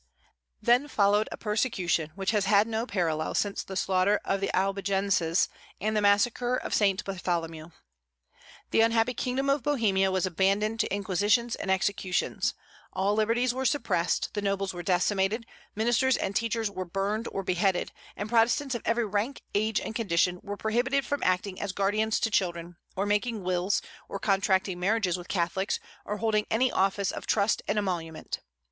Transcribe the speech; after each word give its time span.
Then 0.63 0.87
followed 0.87 1.29
a 1.31 1.37
persecution 1.37 2.11
which 2.15 2.31
has 2.31 2.45
had 2.45 2.65
no 2.67 2.87
parallel 2.87 3.35
since 3.35 3.61
the 3.63 3.75
slaughter 3.75 4.19
of 4.25 4.41
the 4.41 4.49
Albigenses 4.51 5.47
and 5.79 5.95
the 5.95 6.01
massacre 6.01 6.55
of 6.55 6.73
St. 6.73 7.05
Bartholomew. 7.05 7.69
The 8.71 8.81
unhappy 8.81 9.13
kingdom 9.13 9.47
of 9.47 9.61
Bohemia 9.61 10.09
was 10.09 10.25
abandoned 10.25 10.79
to 10.79 10.91
inquisitions 10.91 11.53
and 11.55 11.69
executions; 11.69 12.55
all 12.91 13.13
liberties 13.13 13.53
were 13.53 13.63
suppressed, 13.63 14.33
the 14.33 14.41
nobles 14.41 14.73
were 14.73 14.81
decimated, 14.81 15.45
ministers 15.75 16.17
and 16.17 16.35
teachers 16.35 16.71
were 16.71 16.83
burned 16.83 17.27
or 17.31 17.43
beheaded, 17.43 17.91
and 18.15 18.27
Protestants 18.27 18.73
of 18.73 18.81
every 18.85 19.05
rank, 19.05 19.43
age, 19.53 19.79
and 19.79 19.93
condition 19.93 20.39
were 20.41 20.57
prohibited 20.57 21.05
from 21.05 21.21
acting 21.21 21.61
as 21.61 21.73
guardians 21.73 22.19
to 22.21 22.31
children, 22.31 22.75
or 22.95 23.05
making 23.05 23.43
wills, 23.43 23.83
or 24.09 24.17
contracting 24.17 24.79
marriages 24.79 25.15
with 25.15 25.27
Catholics, 25.27 25.79
or 26.05 26.17
holding 26.17 26.47
any 26.49 26.71
office 26.71 27.11
of 27.11 27.27
trust 27.27 27.61
and 27.67 27.77
emolument. 27.77 28.39